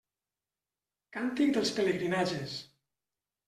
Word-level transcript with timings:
Càntic 1.19 1.53
dels 1.59 1.75
pelegrinatges. 1.77 2.61